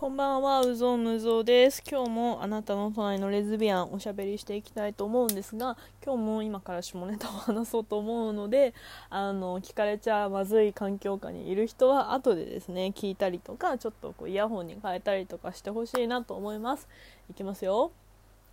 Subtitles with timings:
[0.00, 1.82] こんばんは、うぞうむぞうです。
[1.86, 8.72] 今日もあなたの隣のレズビアンおしゃべりしていきたいと思うんですが、今日も今から下ネタを話そうと思うので、
[9.10, 16.88] あの、聞かれちゃまずい環境下にいる人は後でですね、聞いたりとか、ちょっとこうイヤホンに変えたりとかしてほしいなと思います。
[17.30, 17.92] いきますよ。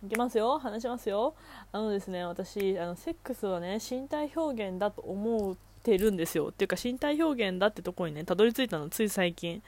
[0.04, 0.58] いきますよ。
[0.58, 1.32] 話しますよ。
[1.72, 5.56] あのですね、私、あの、セックスはね、身体表現だと思う
[5.88, 6.48] てるんですよ。
[6.48, 9.62] っていうか身体表現だってとこにねたどり着いたのつい最近。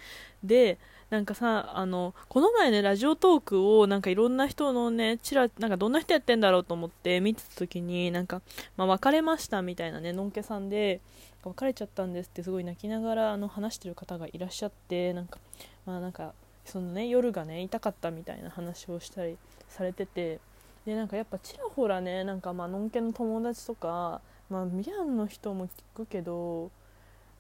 [0.45, 0.79] で
[1.11, 8.43] なんかさあのこの前ねラジオトークをなんかいろんな人のねちらなんかどんな人やってんだろうと思って見てた時になんか、
[8.77, 11.01] まあ、別れましたみたいなねのんけさんで
[11.43, 15.39] 別れちゃったんですってすごい泣きながらあの話してる方がいらっしゃってなんか
[15.85, 16.33] まあなんか
[16.65, 19.37] そのね夜がね痛かったみたいな話をしたり
[19.69, 20.39] されてて。
[20.87, 26.71] でなんかやっぱちらほらねなんかまあのんけの友達とかまあミャンの人も聞くけど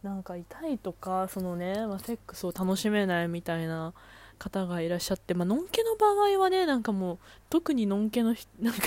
[0.03, 3.93] なんか痛いとかそのね、まあ、セックスを楽しめないみたいな
[4.39, 7.19] 方がいらっしゃって、まあのんけの場合はねなんかもう
[7.51, 8.81] 特にのんけの なんか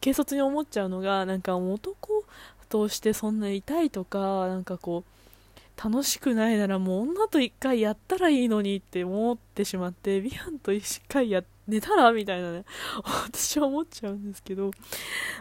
[0.00, 2.24] 軽率に思っちゃうのがなんか男
[2.70, 12.12] としてそんな痛いとかなんかこう楽しくないならもう女と一回やったらいいのにって思ってしまってビアンと一回やって寝たら？
[12.12, 12.64] みたいなね。
[13.26, 14.70] 私は思っちゃうんですけど。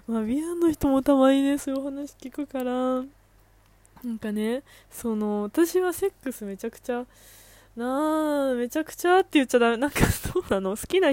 [0.08, 2.72] まあビアンの人もたまにねそういう話聞くから
[4.04, 7.06] なんかねその私はセックスめちゃくちゃ
[7.78, 9.78] なあ、めちゃくちゃって言っちゃダメ。
[9.78, 10.76] なんか、 そうなの？
[10.76, 11.10] 好きな、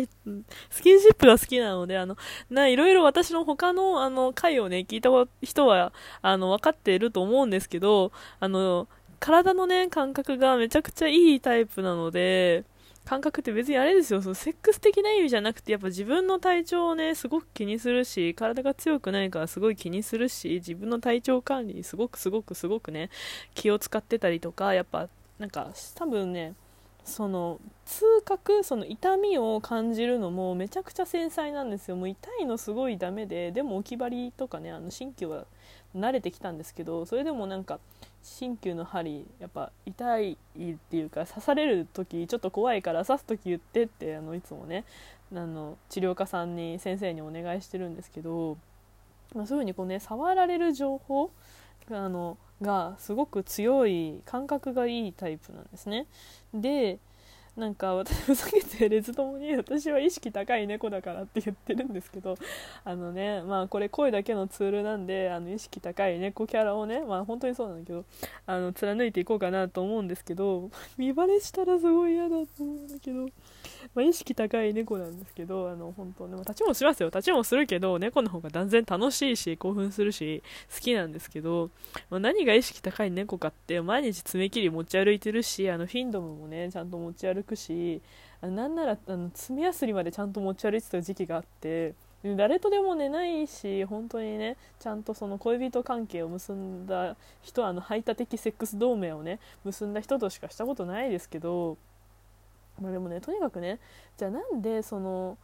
[0.70, 2.16] スキンシップが好きなので、あの、
[2.48, 5.10] な、いろいろ私の他の、あの、回をね、聞いた
[5.42, 5.92] 人は、
[6.22, 8.88] あの、分かっていると思うんですけど、あの、
[9.20, 12.64] 体のね、感覚がめちゃくちゃいいタイプなので、
[13.04, 23.10] 感覚って別にあれですよ、そのセックス的な意味じゃなくて、やっぱ自分の体調をね、すごく気にするし、体が強くないからすごい気にするし、自分の体調管理にすごくすごくすごくね、
[23.54, 26.54] 気を使ってたりとか、やっぱ、なんか、多分ね、
[27.04, 31.96] その痛覚その痛みを感じるのもめちゃくちゃ繊細なんですよ。
[31.96, 35.44] もう痛いのすごいダメででも置き針とかねあの神経は
[35.94, 37.78] 慣れてきたんですけどそれでもなんか
[38.24, 40.36] 鍼灸の針やっぱ痛いっ
[40.90, 44.84] ていうか刺される時ちょっと怖いから刺す時言ってってあのいつもね
[45.32, 48.56] あの治療家さんに先生にお願いしてるんですけど、
[49.34, 51.30] まあ、そういうふうにこうね触られる情報
[51.90, 56.06] あのがすごく強い感覚がいいタイプなんですね。
[56.54, 56.98] で
[57.56, 62.36] なんか私ふざけてレズ友に私は意識高い猫だからって言ってるんですけど
[62.84, 68.04] あのねまあこれ声だけのツールなんであの意識高い猫キャラをねまあ本当にそうなんだけど
[68.46, 73.28] あの貫いていこうかなと思うんですけど見バレしたらすごい嫌だと思うんだけど
[73.94, 77.08] まあ、意識高い猫なんですけどあの本当ね、まあ、立ちもしますよ。
[77.08, 80.42] 立ちもするけど猫の方が断然楽しいし興奮するし
[80.74, 81.70] 好きなんですけど、
[82.10, 88.02] まあ、何が意識高い猫かって毎日爪切り持ち歩いてるしあのフィンドムもねちゃんと持ち歩くし
[88.40, 91.94] あなんならあの爪やすりまでちゃんと持ち歩いてた時期があって
[92.36, 101.76] 誰とでも寝ないし本当にねちゃんとその恋人関係を結んだ人あの排他的セックス同盟をね結んだ人としかしたことないですけど
[102.80, 103.78] まあでもねとにかくね
[104.16, 105.36] じゃあなんでその、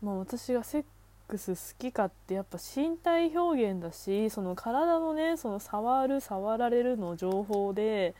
[0.00, 0.84] まあ、私がセッ
[1.26, 8.14] クス好きかってやっぱ身体表現だしその体のねその触る触られるの情報で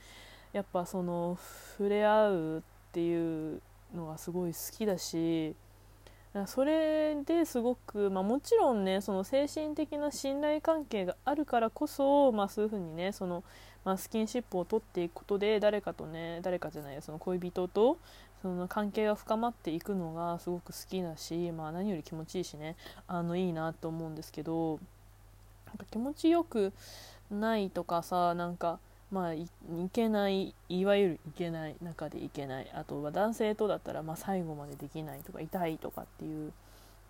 [0.52, 1.38] やっぱその
[1.76, 3.60] 触れ合うってていう
[3.94, 5.54] のがすごい好きだし
[6.46, 13.42] それですごく、まあ、もちろんねその精神的な信頼関係があるからこそ、まあ、そういうふうにねその
[13.84, 17.98] まあ、スキンシップを取っていくことで誰かとね誰かじゃないその恋人と
[18.42, 24.78] その関係が深まっていくのがすごく好きだし、まあ、何より気持ちいいしねあのいいなと思うんですけど
[25.66, 26.72] なんか気持ちよく
[27.30, 29.48] ないとかさなんかまあい
[29.92, 32.70] けないいわゆるいけない中でいけない。
[32.74, 36.52] あとは男性とだったらまあ最後までできないとか痛いとかっていう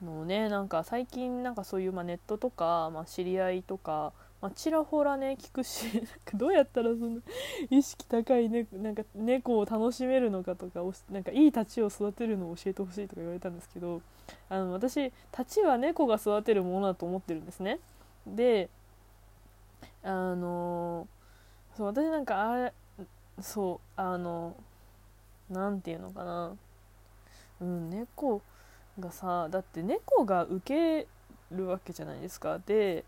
[0.03, 7.21] のをねなんか最近なんかそういうまあネットとか、まあ、知り合いとかまあ、ちらほらね聞くし なんかどうやったらその
[7.69, 14.01] 意識高い、ね、なんか猫を楽しめるのかとかなんかいい立ちを育てるのを教えてほしいとか言われたんですけど
[14.49, 15.13] あの私立
[15.47, 17.79] ちは猫が育てるものだと思ってるんですね。
[18.27, 18.71] で
[20.03, 21.07] あの
[21.81, 22.73] そう私なんかあれ
[23.41, 24.55] そうあの
[25.49, 26.53] 何て言うのかな。
[27.63, 28.43] うん猫
[28.99, 31.09] がさだって猫が受け
[31.51, 32.59] るわけじゃないですか。
[32.59, 33.07] で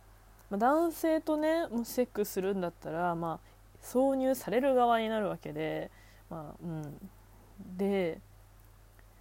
[0.48, 5.90] まあ、男性とねもしセックスするんだったら、まあ、挿入される側になるわけで、
[6.30, 8.20] まあうん、で、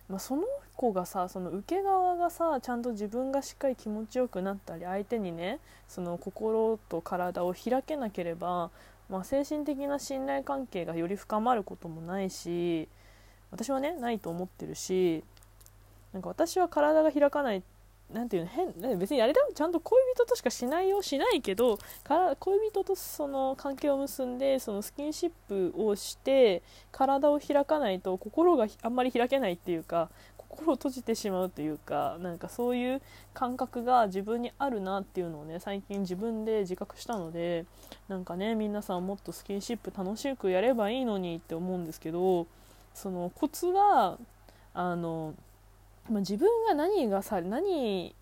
[0.08, 0.44] まあ、その
[0.78, 5.60] 子がさその受け側がさちゃんと自分がしっかり気持ちよくなったり相手にね
[5.90, 8.72] その心と体を開けなければ、
[9.12, 12.88] まあ、精神的な信頼関係がより深まることもないし
[13.52, 15.24] 私はねないと思ってるし
[16.14, 17.62] なんか私は体が開かない
[18.14, 26.62] なんていうの変別にあれだちゃんと恋人としかしないよしないけどから恋人とその関係を結んでそのスキンシップをして
[26.92, 30.10] 体を開かないと心があんまり開けないっていうか
[30.52, 33.02] 心を閉じてしまうというかなんかそういう
[33.34, 37.66] 感覚が自分にあるなっていうのをね最近自分で自覚したので
[38.10, 42.48] なんかね皆さんもっとスキンシップ楽しくやればいいのにって思うんですけど
[42.94, 44.18] そのコツは
[44.74, 45.34] あの、
[46.10, 48.14] まあ、自分が何がさ何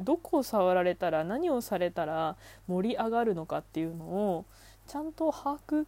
[0.00, 2.36] どこを触られたら何をされたら
[2.68, 4.44] 盛り上がるのかっていうのを
[4.86, 5.86] ちゃんと把握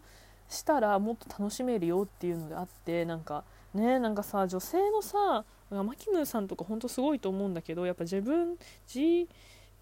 [0.48, 3.44] したらもっと楽しめるよっていうのであってなんか
[3.74, 5.44] ねなんかさ女性のさ
[5.82, 8.56] マキムさんとかほんとすごいと思うんだけどやっぱ自分
[8.92, 9.28] 自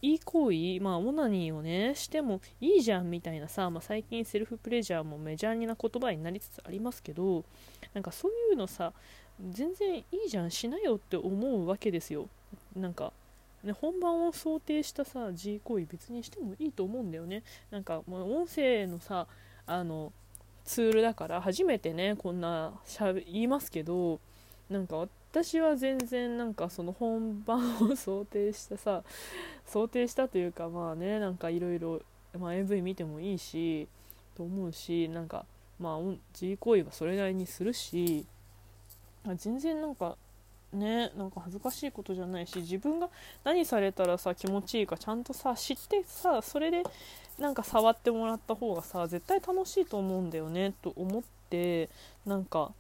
[0.04, 7.44] いい行為まあオナニーをねしてもいいじゃんみたいなさ、まあ、最近セルフプレジャーもメジャーな言葉になりつつありますけど
[7.94, 8.92] なんかそういうのさ
[9.50, 12.28] 全然いいじゃんしなよって思うわけですよ。
[12.76, 13.12] なんか
[13.64, 17.44] ね、本番を想定したさ G 行為別にしてもいいと思うんだよね。
[17.70, 19.26] なんかもう音声のさ
[19.66, 20.12] あの
[20.64, 24.20] ツールだから初めてねこんなしゃ言いますけど
[24.68, 29.02] なんか私は全然なんかその本番を想定したさ
[29.66, 32.02] 想定したというかまあねなんかいろいろ
[32.34, 33.88] AV 見てもいいし
[34.36, 35.46] と思うしなんか
[35.80, 38.26] まあ G 行為はそれなりにするし
[39.36, 40.16] 全然なんか
[40.74, 43.08] ねなんか恥ずかしいことじゃないし自分が
[43.42, 46.82] 何されたらさ気持ちいいかちゃんとさ知ってさそれで
[47.38, 51.88] なんか触ってもらった方がさ絶対楽しいと思うんだよねと思って
[52.26, 52.72] なんか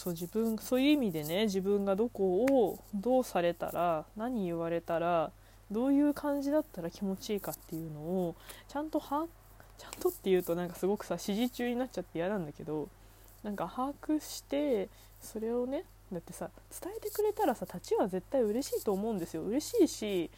[0.00, 5.30] そう自分そういう意味でね自分がどこをどうされたら何言われたら
[5.70, 8.34] どういう感じだったら気持ちいいかっていうのを
[8.66, 9.26] ちゃんと把
[9.76, 12.88] ちゃんとっていうとなんかすごくさ指示中になっちゃって嫌なんだけど
[13.42, 14.88] なんか把握して
[15.20, 16.48] それをねだってさ
[16.82, 19.42] 伝えてくれたらさ立ちは絶対嬉しいと思うんですよ。
[19.42, 20.30] 嬉しいし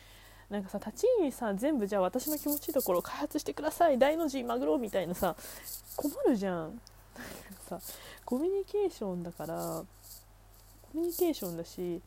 [0.50, 3.98] なんかさ立ちにさ全部じゃあ私の気持ちいいところを開発してください。
[3.98, 5.36] 大の字マグロみたいなさ
[5.94, 6.80] 困るじゃん。
[7.68, 7.80] さ
[8.24, 9.84] コミュニケーションだから
[10.82, 12.00] コミュニケーションだし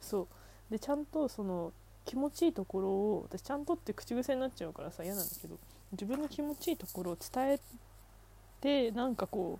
[0.00, 0.26] そう。
[0.70, 1.72] でちゃんとその
[2.04, 5.58] 気持ちいいところを私ちゃんとって口癖になっちゃうからさ嫌なんだけど
[5.92, 7.60] 自分の気持ちいいところを伝え
[8.60, 9.58] てなんかこ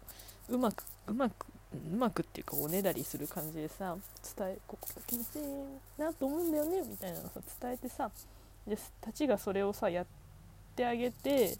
[0.49, 1.47] ううまくうまく
[1.93, 3.97] うまくっていうかおねだりする感じでさ
[4.37, 5.45] 伝えここが気持ちいい
[5.99, 8.11] なと思うんだよねみたいなのさ伝えてさ
[8.67, 10.07] でたちがそれをさやっ
[10.75, 11.57] てあげて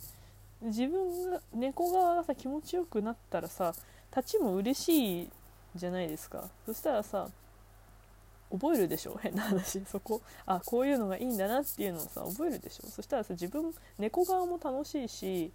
[0.63, 3.75] 自分が猫側がさ気持ちよくなったらさ
[4.17, 5.31] 立ちも嬉しい
[5.75, 6.49] じゃないですか。
[6.67, 7.29] そしたらさ
[8.51, 9.17] 覚えるでしょ？
[9.23, 9.85] 変な話。
[9.85, 12.89] そこあこういうのがいいんだなっていうのをさ覚えるでしょ？
[12.89, 15.53] そしたらさ自分猫側も楽しいし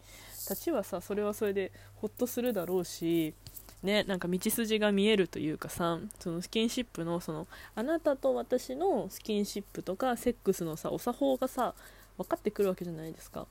[0.50, 3.34] 立ちはさそれはそれでホッとするだろうし
[3.82, 11.76] ね、なんか道筋が見えるというかさそのスキンシップのそのあなたと私のスキンシップとかセックスのさお作法がさ
[12.18, 13.46] 分かってくるわけじゃないですか。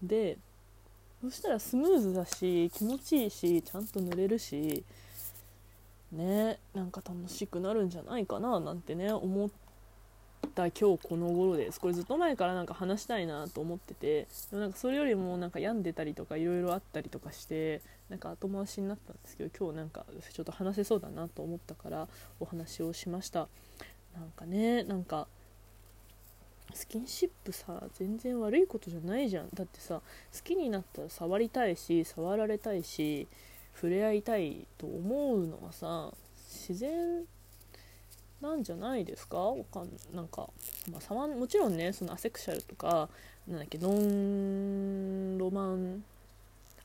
[0.00, 0.38] で
[1.22, 4.82] そしたらスムーズだし気持ちいいしちゃんと塗れるし
[6.10, 9.50] ねなんか楽しくなるんじゃないかななんてね思っ
[10.54, 11.80] た今日この頃です。
[11.80, 17.80] これずっと前からなんか話したいなと思っててでもなんかそれよりもなんか病んでたりとかいろいろあったりとかして
[18.10, 22.08] なんか後回しになったんですけど今日なんかちょっと話せそうだなと思ったから
[22.40, 23.46] お話をしました。
[24.14, 25.28] なんかねなんか
[26.74, 29.48] スキンシップさ全然悪いことじゃないじゃん。
[29.54, 30.00] だってさ
[30.34, 33.26] 好きになったら触りたいし触られたいし
[33.74, 37.24] 触れ合いたいと思うのはさ自然
[38.40, 39.38] なんじゃないですか？
[39.38, 40.48] わかんなんか、
[40.90, 43.08] まあ、もちろんねそのアセクシャルとか
[43.46, 46.04] なんだっけノンロマン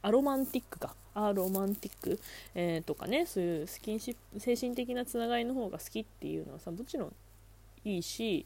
[0.01, 0.96] アロマンティックか。
[1.20, 2.20] アロマンティック、
[2.53, 7.13] えー、とかねそういうスキンシップ精神的なつながりの方が好きっていうのはさもちろん
[7.84, 8.46] いいし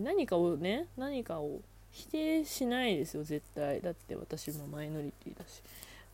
[0.00, 3.80] 何かをね何かを否定しないですよ絶対。
[3.80, 5.62] だって私もマイノリティだし。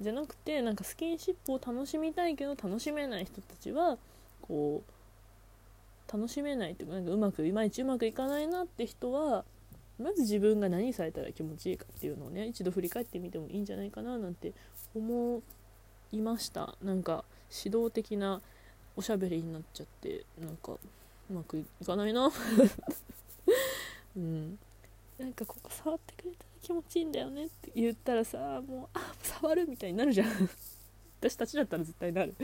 [0.01, 3.99] じゃなくてなんかスキンシップを楽しみたいけど楽しめない人たちは
[4.43, 9.45] こう楽しめないというかなんかうまくいまいちうまくいかないなって人は
[9.99, 14.53] まず自分が何されたら気持ちいいかっていうのをね一度振り返ってみてもいいんじゃないかななんて
[14.95, 15.43] 思
[16.13, 16.77] いました。
[16.83, 17.25] なんか
[17.65, 18.41] 指導的な
[18.97, 22.31] おしゃべりになっちゃってなんかうまくいかないな。
[24.19, 24.59] うん。
[25.19, 30.29] なんかここ触ってくれたら気持ちいいんだよねって言ったらさもうあ触るみたいになるじゃん。
[31.21, 32.35] 私たちだったら絶対なる。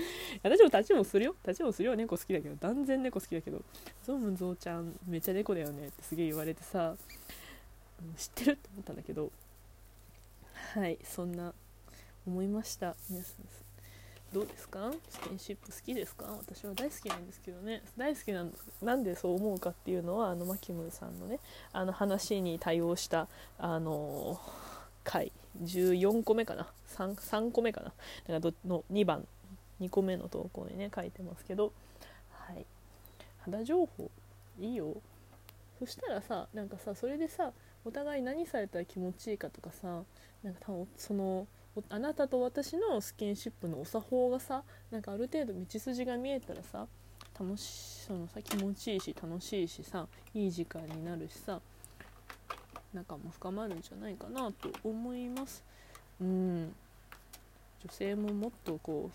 [0.43, 1.37] 私も立ちもするよ。
[1.47, 1.97] 立ちもするよ。
[1.97, 2.57] 猫好きだけど。
[2.57, 3.63] 断然猫好きだけど。
[4.03, 6.97] ゾウムゾウちゃんめっちゃ猫だよねってすげえ言われてさ
[8.17, 9.31] 知ってるって思ったんだけど。
[10.75, 11.55] はいそんな
[12.27, 12.97] 思いました。
[13.09, 13.64] 皆さん
[14.35, 14.91] どうですか？
[15.09, 16.27] スキンシップ好きですか？
[16.37, 17.83] 私は大好きなんですけどね。
[17.97, 21.39] 大好きなんなんでそう思うかっていうのはあのマキムさんのね
[21.73, 24.41] あの話に対応したあの
[25.05, 25.31] 回。
[25.63, 27.93] 14個目かな？3, 3個目かな？
[28.27, 29.25] だからの2番。
[29.81, 31.73] 2個目の投稿にね書いてますけど。
[32.33, 32.67] はい。
[33.43, 34.11] 肌情報？
[34.59, 34.97] いいよ。
[35.79, 37.53] そしたらさなんかさそれでさ
[37.85, 40.03] お互い何されたら気持ちいいかとかさ
[40.43, 41.47] なんか多分その
[41.89, 46.87] あなたと私のスキンシップのお作法がさなんかある程度道筋が見えたらさ
[47.39, 51.61] 楽しそのさ気持ちいいし楽しいしさいい時間になるしさ
[52.93, 55.65] 仲も深まるんじゃないかなと思います。
[56.21, 56.73] うん。
[57.85, 59.11] 女性ももっとこ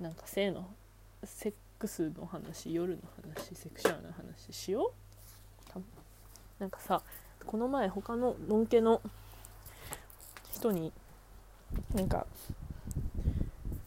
[0.00, 0.66] うなんか性の
[1.22, 4.92] セックスの話夜の話セクシュアルな話しよ
[5.76, 5.80] う。
[6.58, 7.02] なんかさ
[7.46, 9.02] この前他ののんけの
[10.52, 10.92] 人に
[11.94, 12.26] なんか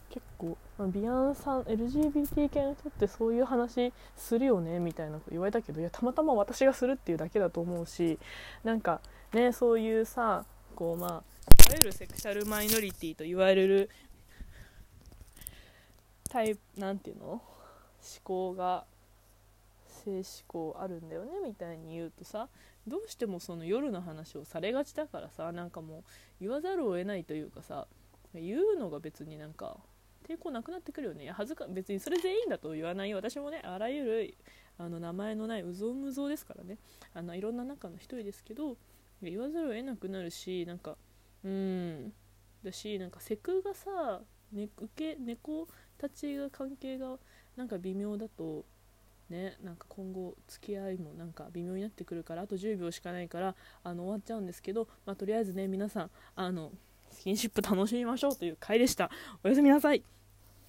[0.09, 0.57] 結構、
[0.91, 8.19] ビアンさん LGBT 系の人ってそういう話するよねみたいなこと言われたけどいやたまたま私がするっていうだけだと思うし
[8.63, 9.01] なんか
[9.33, 11.23] ねそういうさこうまあいわ
[11.77, 13.89] ゆるセクシャルマイノリティと言われる
[16.29, 17.25] タイプなんていうの？
[17.25, 17.41] 思
[18.23, 18.85] 考が
[20.07, 22.47] 性思考あるんだよねみたいに言うとさ
[22.87, 26.03] どうしてもその夜の話をされがちだからさなんかもう
[26.39, 27.87] 言わざるを得ないというかさ
[28.33, 29.77] 言うのが別になんか
[30.27, 31.23] 抵抗なくなってくるよね。
[31.23, 33.13] いや恥ずか別にそれでいいんだと言わない。
[33.13, 34.37] 私もねあらゆる
[34.77, 36.77] あの名前のないうぞうむぞうですからね。
[37.13, 38.75] あのいろんな中の一人ですけど
[39.21, 40.97] 言わざるを得なくなるしなんか
[41.43, 42.13] うん
[42.63, 44.21] だしなんかセクがさ、
[44.51, 47.17] ね、受け猫たちが関係が
[47.55, 48.65] なんか微妙だと
[49.29, 56.71] ねなんか今後付き合いもなんか微妙になってくるからあと10秒しかないからあの終わっちゃうんですけど、まあ、とりあえずね皆さんあの
[57.11, 59.09] スキンシップ楽しみましょうという回でした。
[59.43, 60.16] おやすみなさい。